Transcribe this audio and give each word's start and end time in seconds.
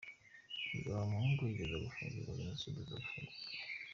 Uyu 0.75 0.89
Habamungu 0.95 1.41
yigeze 1.49 1.75
gufungirwa 1.85 2.37
Jenoside 2.39 2.77
aza 2.81 2.97
gufungurwa. 3.03 3.37